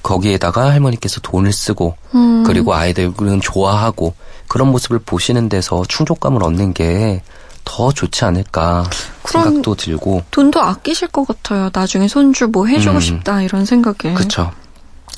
거기에다가 0.02 0.72
할머니께서 0.72 1.22
돈을 1.22 1.54
쓰고 1.54 1.96
음, 2.16 2.44
그리고 2.46 2.74
아이들은 2.74 3.42
좋아하고 3.42 4.16
그런 4.48 4.70
모습을 4.72 5.00
보시는 5.00 5.50
데서 5.50 5.84
충족감을 5.88 6.44
얻는 6.44 6.74
게 6.74 7.22
더 7.66 7.92
좋지 7.92 8.26
않을까 8.26 8.90
생각도 9.26 9.76
들고 9.76 10.24
돈도 10.32 10.62
아끼실 10.62 11.08
것 11.10 11.26
같아요. 11.28 11.70
나중에 11.74 12.08
손주 12.08 12.48
뭐 12.48 12.68
해주고 12.68 12.96
음. 12.96 13.00
싶다 13.00 13.42
이런 13.42 13.66
생각에. 13.66 14.14
그쵸. 14.14 14.52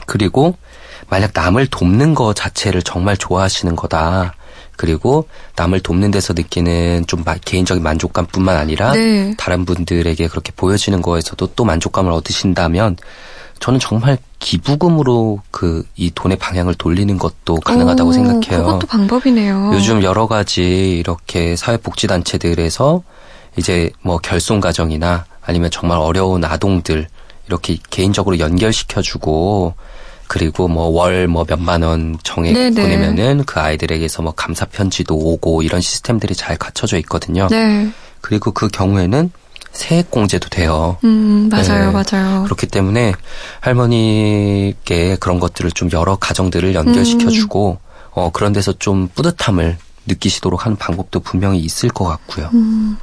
그리고 0.05 0.55
만약 1.10 1.31
남을 1.34 1.67
돕는 1.67 2.15
거 2.15 2.34
자체를 2.34 2.81
정말 2.84 3.17
좋아하시는 3.17 3.75
거다. 3.75 4.36
그리고 4.77 5.27
남을 5.55 5.79
돕는 5.81 6.12
데서 6.12 6.34
느끼는 6.34 7.05
좀 7.08 7.23
마- 7.23 7.36
개인적인 7.36 7.81
만족감뿐만 7.81 8.58
아니라 8.58 8.91
네. 8.91 9.34
다른 9.38 9.63
분들에게 9.65 10.27
그렇게 10.27 10.51
보여지는 10.55 11.01
거에서도 11.01 11.47
또 11.55 11.63
만족감을 11.63 12.12
얻으신다면 12.12 12.97
저는 13.59 13.79
정말 13.79 14.17
기부금으로 14.39 15.41
그 15.51 15.83
이 15.97 16.11
돈의 16.13 16.37
방향을 16.37 16.75
돌리는 16.75 17.17
것도 17.17 17.59
가능하다고 17.61 18.09
오, 18.09 18.13
생각해요. 18.13 18.65
그것도 18.65 18.87
방법이네요. 18.87 19.71
요즘 19.73 20.03
여러 20.03 20.27
가지 20.27 20.97
이렇게 20.99 21.55
사회복지단체들에서 21.55 23.01
이제 23.57 23.91
뭐 24.01 24.17
결손 24.17 24.59
가정이나 24.59 25.25
아니면 25.41 25.71
정말 25.71 25.97
어려운 25.99 26.43
아동들 26.43 27.07
이렇게 27.47 27.77
개인적으로 27.89 28.39
연결시켜주고 28.39 29.73
그리고 30.27 30.67
뭐 30.67 30.89
월 30.89 31.27
뭐 31.27 31.45
몇만 31.47 31.83
원 31.83 32.17
정액 32.23 32.53
네네. 32.53 32.81
보내면은 32.81 33.43
그 33.45 33.59
아이들에게서 33.59 34.23
뭐 34.23 34.33
감사 34.35 34.65
편지도 34.65 35.15
오고 35.15 35.61
이런 35.61 35.81
시스템들이 35.81 36.33
잘 36.35 36.57
갖춰져 36.57 36.97
있거든요. 36.99 37.47
네. 37.49 37.89
그리고 38.21 38.51
그 38.51 38.67
경우에는 38.67 39.31
세액 39.75 40.09
공제도 40.09 40.49
돼요. 40.49 40.97
음, 41.03 41.49
맞아요, 41.51 41.91
네. 41.91 42.03
맞아요. 42.03 42.43
그렇기 42.45 42.67
때문에 42.67 43.13
할머니께 43.59 45.17
그런 45.19 45.39
것들을 45.39 45.71
좀 45.71 45.89
여러 45.91 46.15
가정들을 46.15 46.73
연결시켜주고 46.73 47.71
음. 47.81 47.85
어 48.11 48.29
그런 48.31 48.53
데서 48.53 48.73
좀 48.73 49.09
뿌듯함을 49.13 49.77
느끼시도록 50.07 50.65
하는 50.65 50.77
방법도 50.77 51.19
분명히 51.19 51.59
있을 51.59 51.89
것 51.89 52.05
같고요. 52.05 52.49
음. 52.53 52.97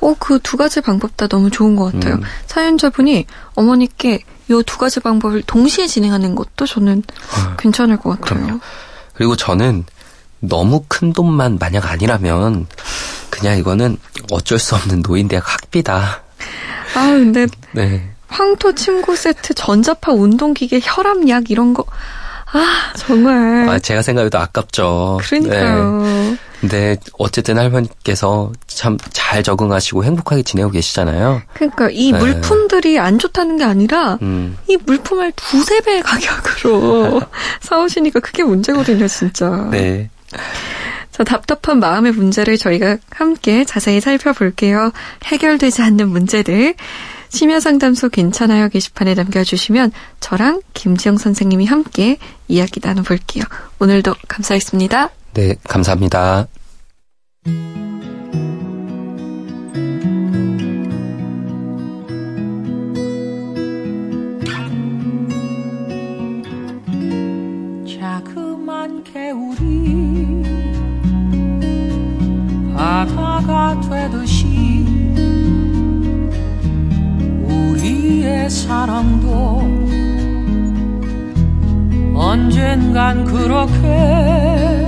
어, 0.00 0.14
그 0.18 0.38
두 0.38 0.56
가지 0.56 0.80
방법 0.80 1.16
다 1.16 1.26
너무 1.26 1.50
좋은 1.50 1.74
것 1.76 1.92
같아요. 1.92 2.14
음. 2.14 2.22
사연자분이 2.46 3.26
어머니께 3.54 4.20
요 4.50 4.62
두 4.62 4.78
가지 4.78 5.00
방법을 5.00 5.42
동시에 5.42 5.86
진행하는 5.86 6.34
것도 6.34 6.66
저는 6.66 7.02
아, 7.34 7.56
괜찮을 7.56 7.96
것 7.96 8.20
같아요. 8.20 8.40
그럼요. 8.44 8.60
그리고 9.14 9.36
저는 9.36 9.84
너무 10.48 10.84
큰 10.88 11.12
돈만 11.12 11.58
만약 11.58 11.90
아니라면 11.90 12.66
그냥 13.30 13.58
이거는 13.58 13.96
어쩔 14.30 14.58
수 14.58 14.74
없는 14.74 15.02
노인대학 15.06 15.44
학비다. 15.52 16.22
아, 16.96 17.06
근데 17.06 17.46
네. 17.72 18.10
황토 18.28 18.74
침구 18.74 19.16
세트, 19.16 19.54
전자파 19.54 20.12
운동기계, 20.12 20.80
혈압약 20.82 21.50
이런 21.50 21.74
거. 21.74 21.84
아, 22.52 22.92
정말. 22.96 23.68
아, 23.68 23.78
제가 23.80 24.02
생각해도 24.02 24.38
아깝죠. 24.38 25.18
그러니까요. 25.22 26.02
네. 26.02 26.36
근데 26.60 26.96
어쨌든 27.18 27.58
할머니께서 27.58 28.52
참 28.66 28.96
잘 29.34 29.42
적응하시고 29.42 30.04
행복하게 30.04 30.42
지내고 30.44 30.70
계시잖아요. 30.70 31.42
그러니까 31.54 31.88
이 31.90 32.12
네. 32.12 32.18
물품들이 32.18 33.00
안 33.00 33.18
좋다는 33.18 33.56
게 33.56 33.64
아니라 33.64 34.16
음. 34.22 34.56
이 34.68 34.76
물품을 34.76 35.32
두세 35.34 35.80
배 35.80 36.00
가격으로 36.02 37.20
사오시니까 37.60 38.20
그게 38.20 38.44
문제거든요, 38.44 39.08
진짜. 39.08 39.66
네. 39.72 40.08
자, 41.10 41.22
답답한 41.22 41.78
마음의 41.78 42.12
문제를 42.12 42.58
저희가 42.58 42.98
함께 43.10 43.64
자세히 43.64 44.00
살펴볼게요. 44.00 44.92
해결되지 45.24 45.82
않는 45.82 46.08
문제들. 46.08 46.74
심야 47.28 47.58
상담소 47.58 48.10
괜찮아요 48.10 48.68
게시판에 48.68 49.14
남겨주시면 49.14 49.90
저랑 50.20 50.62
김지영 50.72 51.18
선생님이 51.18 51.66
함께 51.66 52.18
이야기 52.46 52.80
나눠볼게요. 52.82 53.44
오늘도 53.80 54.14
감사했습니다. 54.28 55.10
네, 55.34 55.56
감사합니다. 55.64 56.46
자그만 68.00 69.02
개울이 69.02 70.23
바다가 72.74 73.80
되듯이 73.88 74.84
우리의 77.42 78.50
사랑도 78.50 79.62
언젠간 82.14 83.24
그렇게 83.24 84.84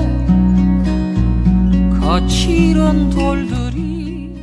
거칠은 2.00 3.10
돌들이 3.10 4.34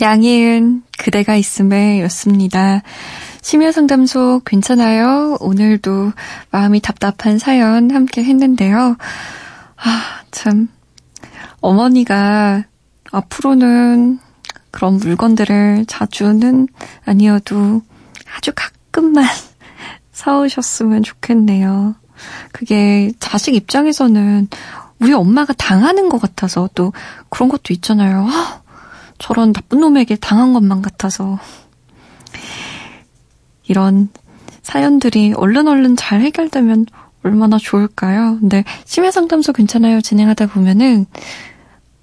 양희은 0.00 0.82
그대가 0.98 1.36
있음에 1.36 2.00
였습니다. 2.02 2.82
심야 3.42 3.72
상담소 3.72 4.42
괜찮아요? 4.44 5.36
오늘도 5.40 6.12
마음이 6.50 6.80
답답한 6.80 7.38
사연 7.38 7.90
함께 7.90 8.22
했는데요. 8.22 8.96
아, 9.82 10.22
참. 10.30 10.68
어머니가 11.60 12.64
앞으로는 13.10 14.18
그런 14.70 14.94
물건들을 14.94 15.86
자주는 15.86 16.68
아니어도 17.04 17.82
아주 18.36 18.52
가끔만 18.54 19.24
사오셨으면 20.12 21.02
좋겠네요. 21.02 21.94
그게 22.52 23.12
자식 23.18 23.54
입장에서는 23.54 24.48
우리 25.00 25.14
엄마가 25.14 25.54
당하는 25.54 26.08
것 26.08 26.20
같아서 26.20 26.68
또 26.74 26.92
그런 27.30 27.48
것도 27.48 27.72
있잖아요. 27.72 28.26
아, 28.28 28.62
저런 29.18 29.52
나쁜 29.52 29.80
놈에게 29.80 30.16
당한 30.16 30.52
것만 30.52 30.82
같아서. 30.82 31.38
이런 33.64 34.08
사연들이 34.62 35.32
얼른 35.34 35.68
얼른 35.68 35.96
잘 35.96 36.20
해결되면 36.20 36.86
얼마나 37.22 37.58
좋을까요? 37.58 38.38
근데 38.40 38.64
심야 38.84 39.10
상담소 39.10 39.52
괜찮아요 39.52 40.00
진행하다 40.00 40.46
보면은 40.48 41.06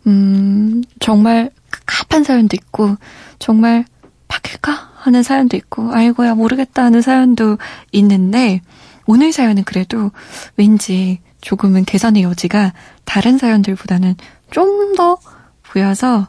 음 0.05 0.83
정말 0.99 1.51
갑갑한 1.69 2.23
사연도 2.23 2.55
있고 2.55 2.95
정말 3.39 3.85
바뀔까 4.27 4.91
하는 4.95 5.23
사연도 5.23 5.57
있고 5.57 5.93
아이고야 5.93 6.35
모르겠다 6.35 6.83
하는 6.83 7.01
사연도 7.01 7.57
있는데 7.91 8.61
오늘 9.05 9.31
사연은 9.31 9.63
그래도 9.63 10.11
왠지 10.57 11.19
조금은 11.41 11.85
개선의 11.85 12.23
여지가 12.23 12.73
다른 13.05 13.37
사연들보다는 13.37 14.15
좀 14.51 14.87
더 14.97 15.19
보여서 15.61 16.27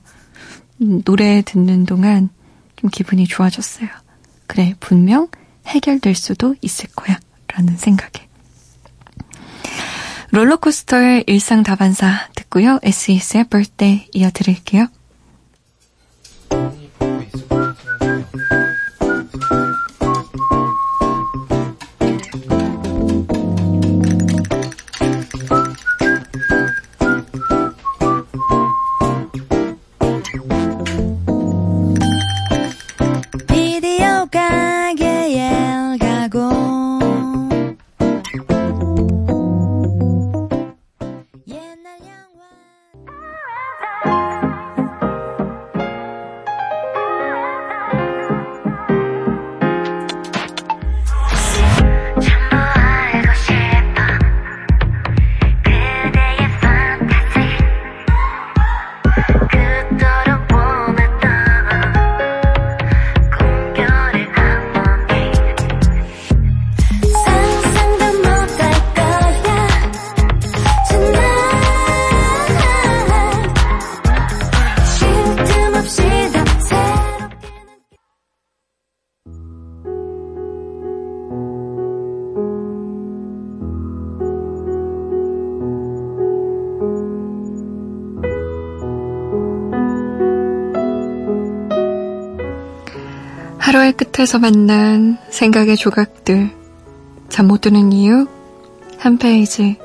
음, 0.82 1.02
노래 1.02 1.42
듣는 1.42 1.86
동안 1.86 2.28
좀 2.76 2.90
기분이 2.90 3.26
좋아졌어요. 3.26 3.88
그래, 4.46 4.74
분명 4.78 5.28
해결될 5.66 6.14
수도 6.14 6.54
있을 6.60 6.88
거야. 6.94 7.18
라는 7.48 7.76
생각에. 7.76 8.27
롤러코스터의 10.30 11.24
일상 11.26 11.62
다반사 11.62 12.28
듣고요. 12.34 12.78
SES의 12.82 13.44
birthday 13.48 14.08
이어드릴게요. 14.12 14.88
끝에서 94.18 94.40
만난 94.40 95.16
생각의 95.30 95.76
조각들. 95.76 96.50
잠 97.28 97.46
못 97.46 97.60
드는 97.60 97.92
이유? 97.92 98.26
한 98.98 99.16
페이지. 99.16 99.78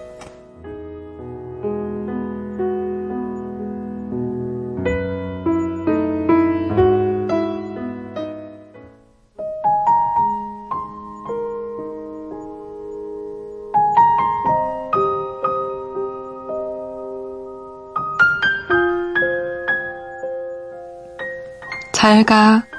잘 21.91 22.24
가. 22.26 22.73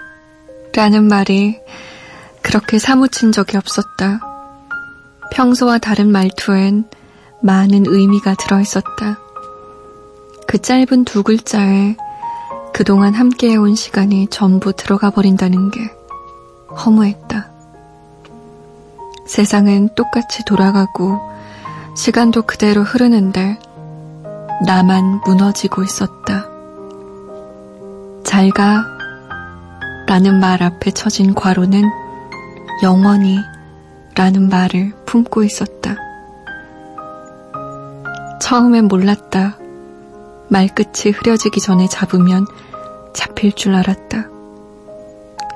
라는 0.74 1.04
말이 1.04 1.60
그렇게 2.42 2.78
사무친 2.78 3.30
적이 3.30 3.58
없었다. 3.58 4.20
평소와 5.32 5.78
다른 5.78 6.10
말투엔 6.10 6.84
많은 7.42 7.84
의미가 7.86 8.34
들어있었다. 8.34 9.18
그 10.48 10.60
짧은 10.60 11.04
두 11.04 11.22
글자에 11.22 11.96
그동안 12.72 13.14
함께해온 13.14 13.76
시간이 13.76 14.26
전부 14.30 14.72
들어가 14.72 15.10
버린다는 15.10 15.70
게 15.70 15.80
허무했다. 16.76 17.50
세상은 19.26 19.88
똑같이 19.94 20.44
돌아가고 20.44 21.20
시간도 21.96 22.42
그대로 22.42 22.82
흐르는데 22.82 23.58
나만 24.66 25.20
무너지고 25.24 25.84
있었다. 25.84 26.48
잘 28.24 28.50
가. 28.50 28.93
라는 30.06 30.38
말 30.38 30.62
앞에 30.62 30.90
쳐진 30.90 31.34
괄호는 31.34 31.82
영원히 32.82 33.38
라는 34.14 34.48
말을 34.48 34.92
품고 35.06 35.44
있었다. 35.44 35.96
처음엔 38.40 38.88
몰랐다. 38.88 39.58
말끝이 40.48 41.12
흐려지기 41.12 41.60
전에 41.60 41.88
잡으면 41.88 42.46
잡힐 43.14 43.52
줄 43.52 43.74
알았다. 43.74 44.28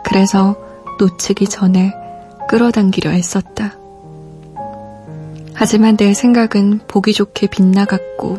그래서 0.05 0.57
놓치기 0.99 1.49
전에 1.49 1.93
끌어당기려 2.49 3.13
애썼다. 3.13 3.77
하지만 5.55 5.97
내 5.97 6.15
생각은 6.15 6.81
보기 6.89 7.13
좋게 7.13 7.49
빗나갔고, 7.49 8.39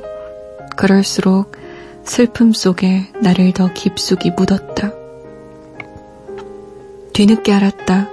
그럴수록 0.75 1.51
슬픔 2.03 2.53
속에 2.53 3.11
나를 3.21 3.53
더 3.53 3.71
깊숙이 3.71 4.31
묻었다. 4.31 4.88
뒤늦게 7.19 7.53
알았다. 7.53 8.09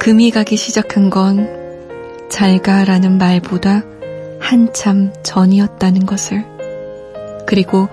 금이 0.00 0.30
가기 0.30 0.56
시작한 0.56 1.08
건 1.08 1.60
잘 2.30 2.58
가라는 2.62 3.18
말보다 3.18 3.82
한참 4.40 5.12
전이었다는 5.22 6.06
것을. 6.06 6.46
그리고 7.46 7.88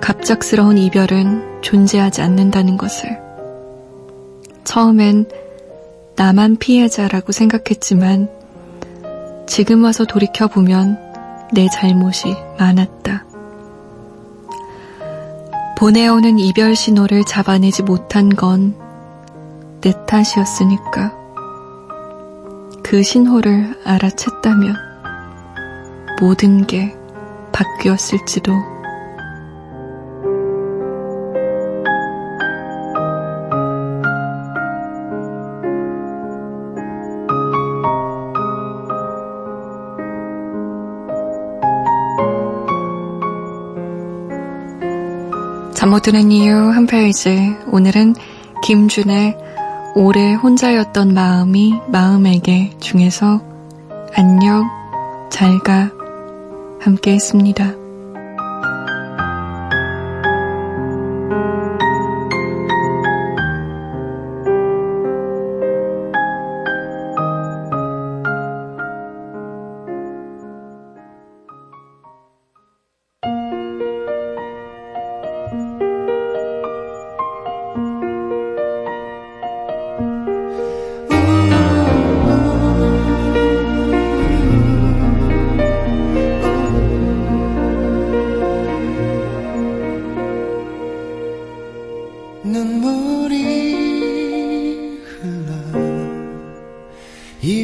갑작스러운 0.00 0.78
이별은 0.78 1.62
존재하지 1.62 2.22
않는다는 2.22 2.76
것을. 2.76 3.18
처음엔 4.64 5.26
나만 6.14 6.56
피해자라고 6.58 7.32
생각했지만 7.32 8.28
지금 9.48 9.82
와서 9.82 10.04
돌이켜보면 10.04 10.98
내 11.52 11.66
잘못이 11.68 12.36
많았다. 12.58 13.24
보내오는 15.78 16.38
이별 16.38 16.76
신호를 16.76 17.24
잡아내지 17.24 17.82
못한 17.82 18.28
건 18.28 18.79
내 19.80 19.94
탓이었으니까. 20.06 21.12
그 22.82 23.02
신호를 23.02 23.76
알아챘다면 23.84 24.74
모든 26.20 26.66
게 26.66 26.94
바뀌었을지도. 27.52 28.52
잠 45.74 45.88
못 45.90 46.02
드는 46.02 46.30
이유 46.30 46.54
한 46.54 46.86
페이지. 46.86 47.56
오늘은 47.72 48.14
김준의 48.62 49.49
오래 50.02 50.32
혼자였던 50.32 51.12
마음이 51.12 51.74
마음에게 51.88 52.70
중에서 52.80 53.42
안녕, 54.14 54.66
잘 55.28 55.58
가, 55.58 55.90
함께 56.80 57.12
했습니다. 57.12 57.79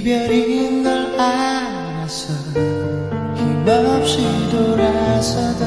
이별인 0.07 0.85
걸 0.85 1.21
알아서 1.21 2.33
힘없이 3.35 4.23
돌아서다. 4.53 5.67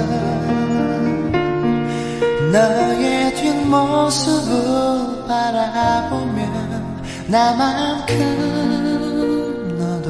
너의 2.49 3.36
뒷모습을 3.36 5.28
바라보면 5.28 7.02
나만큼 7.28 8.15
너도 9.78 10.10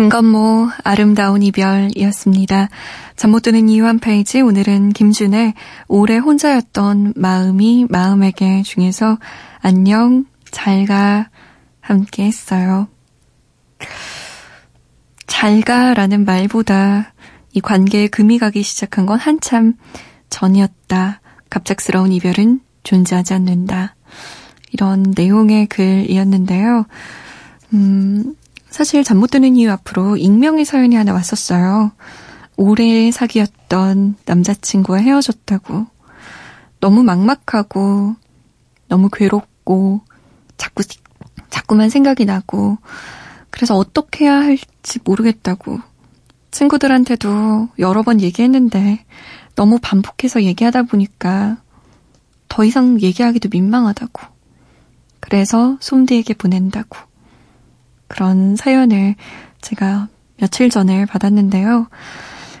김건모 0.00 0.70
아름다운 0.82 1.42
이별이었습니다. 1.42 2.70
잠 3.16 3.30
못 3.30 3.42
드는 3.42 3.68
이유 3.68 3.84
한 3.84 3.98
페이지 3.98 4.40
오늘은 4.40 4.94
김준의 4.94 5.52
오래 5.88 6.16
혼자였던 6.16 7.12
마음이 7.16 7.84
마음에게 7.90 8.62
중에서 8.62 9.18
안녕 9.60 10.24
잘가 10.50 11.28
함께 11.82 12.24
했어요. 12.24 12.88
잘가라는 15.26 16.24
말보다 16.24 17.12
이 17.52 17.60
관계에 17.60 18.08
금이 18.08 18.38
가기 18.38 18.62
시작한 18.62 19.04
건 19.04 19.18
한참 19.18 19.74
전이었다. 20.30 21.20
갑작스러운 21.50 22.10
이별은 22.12 22.60
존재하지 22.84 23.34
않는다. 23.34 23.96
이런 24.72 25.12
내용의 25.14 25.66
글이었는데요. 25.66 26.86
음, 27.74 28.34
사실 28.70 29.04
잠 29.04 29.18
못 29.18 29.30
드는 29.30 29.56
이유 29.56 29.70
앞으로 29.70 30.16
익명의 30.16 30.64
사연이 30.64 30.96
하나 30.96 31.12
왔었어요. 31.12 31.92
오래 32.56 33.10
사귀었던 33.10 34.16
남자친구와 34.24 34.98
헤어졌다고. 34.98 35.86
너무 36.80 37.02
막막하고, 37.02 38.14
너무 38.88 39.08
괴롭고, 39.10 40.00
자꾸, 40.56 40.82
자꾸만 41.50 41.90
생각이 41.90 42.24
나고, 42.24 42.78
그래서 43.50 43.76
어떻게 43.76 44.24
해야 44.24 44.36
할지 44.36 44.98
모르겠다고. 45.04 45.80
친구들한테도 46.50 47.68
여러 47.78 48.02
번 48.02 48.20
얘기했는데, 48.20 49.04
너무 49.56 49.78
반복해서 49.82 50.42
얘기하다 50.44 50.84
보니까, 50.84 51.58
더 52.48 52.64
이상 52.64 53.00
얘기하기도 53.00 53.48
민망하다고. 53.50 54.22
그래서 55.20 55.76
솜디에게 55.80 56.34
보낸다고. 56.34 57.09
그런 58.10 58.56
사연을 58.56 59.14
제가 59.60 60.08
며칠 60.38 60.68
전에 60.68 61.06
받았는데요. 61.06 61.86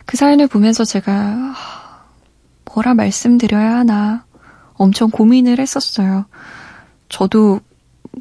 그 0.06 0.16
사연을 0.16 0.46
보면서 0.46 0.84
제가 0.84 1.12
하, 1.12 2.04
뭐라 2.64 2.94
말씀드려야 2.94 3.78
하나 3.78 4.24
엄청 4.74 5.10
고민을 5.10 5.58
했었어요. 5.58 6.26
저도 7.08 7.60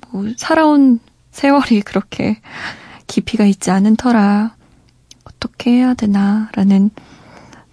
뭐 0.10 0.26
살아온 0.38 1.00
세월이 1.30 1.82
그렇게 1.82 2.42
깊이가 3.06 3.46
있지 3.46 3.70
않은 3.70 3.96
터라 3.96 4.56
어떻게 5.24 5.72
해야 5.72 5.94
되나라는 5.94 6.89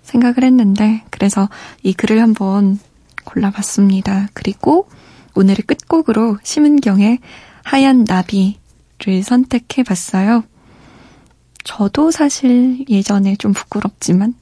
생각을 0.02 0.44
했는데 0.44 1.02
그래서 1.10 1.48
이 1.82 1.94
글을 1.94 2.20
한번 2.20 2.78
골라봤습니다. 3.24 4.28
그리고 4.34 4.86
오늘의 5.34 5.64
끝곡으로 5.66 6.38
심은경의 6.42 7.20
하얀 7.64 8.04
나비 8.04 8.58
를 9.04 9.22
선택해 9.22 9.82
봤어요. 9.82 10.42
저도 11.64 12.10
사실 12.10 12.84
예전에 12.88 13.36
좀 13.36 13.52
부끄럽지만 13.52 14.34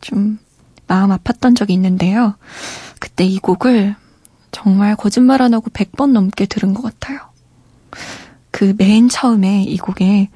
좀 0.00 0.38
마음 0.86 1.10
아팠던 1.10 1.54
적이 1.54 1.74
있는데요. 1.74 2.34
그때 2.98 3.24
이 3.24 3.38
곡을 3.38 3.94
정말 4.50 4.96
거짓말 4.96 5.42
안 5.42 5.54
하고 5.54 5.70
100번 5.70 6.10
넘게 6.10 6.46
들은 6.46 6.74
것 6.74 6.82
같아요. 6.82 7.20
그 8.50 8.74
맨 8.76 9.08
처음에 9.08 9.62
이 9.62 9.76
곡에 9.78 10.28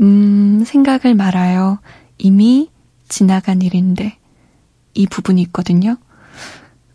음 0.00 0.62
생각을 0.66 1.14
말아요. 1.14 1.78
이미 2.18 2.70
지나간 3.08 3.62
일인데 3.62 4.18
이 4.92 5.06
부분이 5.06 5.40
있거든요. 5.42 5.96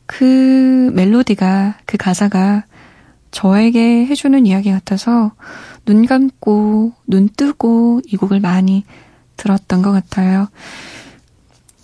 그 0.05 0.91
멜로디가 0.93 1.79
그 1.85 1.97
가사가 1.97 2.65
저에게 3.31 4.05
해주는 4.05 4.45
이야기 4.45 4.71
같아서 4.71 5.31
눈 5.89 6.05
감고, 6.05 6.93
눈 7.07 7.29
뜨고 7.29 8.01
이 8.05 8.15
곡을 8.15 8.39
많이 8.39 8.83
들었던 9.37 9.81
것 9.81 9.91
같아요. 9.91 10.47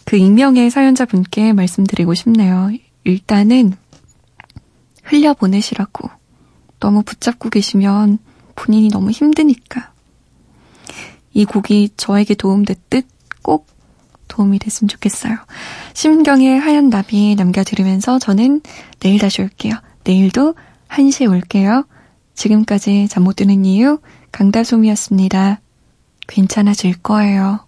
그 0.05 0.15
익명의 0.15 0.69
사연자분께 0.69 1.53
말씀드리고 1.53 2.13
싶네요. 2.13 2.69
일단은 3.03 3.73
흘려보내시라고. 5.01 6.07
너무 6.79 7.01
붙잡고 7.01 7.49
계시면 7.49 8.19
본인이 8.53 8.89
너무 8.89 9.09
힘드니까. 9.09 9.91
이 11.33 11.45
곡이 11.45 11.89
저에게 11.97 12.35
도움됐듯 12.35 13.07
꼭 13.41 13.65
도움이 14.27 14.59
됐으면 14.59 14.87
좋겠어요. 14.87 15.35
심경의 15.95 16.59
하얀 16.59 16.91
나비 16.91 17.33
남겨드리면서 17.33 18.19
저는 18.19 18.61
내일 18.99 19.17
다시 19.17 19.41
올게요. 19.41 19.73
내일도 20.03 20.53
1시에 20.89 21.27
올게요. 21.27 21.85
지금까지 22.35 23.07
잠 23.07 23.23
못 23.23 23.35
드는 23.37 23.65
이유 23.65 23.99
강다솜이었습니다. 24.31 25.61
괜찮아질 26.27 27.01
거예요. 27.01 27.59